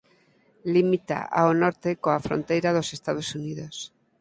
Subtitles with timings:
[0.73, 3.75] Limita ao norte coa fronteira dos Estados Unidos.